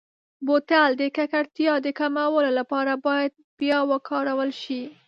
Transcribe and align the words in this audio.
بوتل 0.45 0.89
د 0.97 1.03
ککړتیا 1.17 1.73
د 1.85 1.87
کمولو 1.99 2.49
لپاره 2.59 2.93
باید 3.05 3.31
بیا 3.59 3.79
وکارول 3.91 4.49
شي. 4.61 4.81